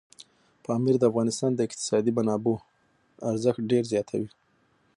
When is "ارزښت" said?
3.31-3.61